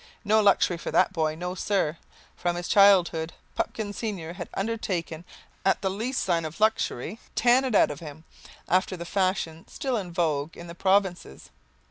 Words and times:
No 0.25 0.41
luxury 0.41 0.77
for 0.77 0.89
that 0.89 1.13
boy! 1.13 1.35
No, 1.35 1.53
sir! 1.53 1.95
From 2.35 2.55
his 2.55 2.67
childhood, 2.67 3.33
Pupkin 3.53 3.93
senior 3.93 4.33
had 4.33 4.49
undertaken, 4.55 5.23
at 5.63 5.83
the 5.83 5.91
least 5.91 6.23
sign 6.23 6.43
of 6.43 6.59
luxury, 6.59 7.19
to 7.35 7.43
"tan 7.43 7.65
it 7.65 7.75
out 7.75 7.91
of 7.91 7.99
him," 7.99 8.23
after 8.67 8.97
the 8.97 9.05
fashion 9.05 9.63
still 9.67 9.97
in 9.97 10.11
vogue 10.11 10.57
in 10.57 10.65
the 10.65 10.73
provinces. 10.73 11.51